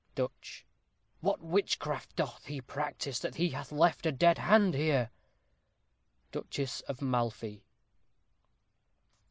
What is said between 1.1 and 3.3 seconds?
What witchcraft doth he practise,